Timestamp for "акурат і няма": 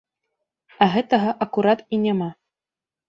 1.47-2.29